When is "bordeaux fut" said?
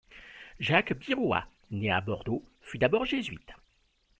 2.01-2.79